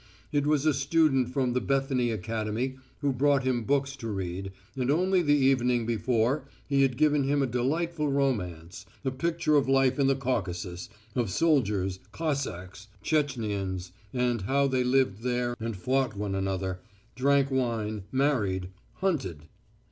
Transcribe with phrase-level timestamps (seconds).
[0.31, 4.89] It was a student from the Bethany Academy who brought him books to read, and
[4.89, 9.99] only the evening before he had given him a delightful romance, a picture of life
[9.99, 16.33] in the Caucasus, of soldiers, Cossacks, Tchetchenians, and how they lived there and fought one
[16.33, 16.79] another,
[17.15, 18.69] drank wine, married,
[19.01, 19.49] hunted.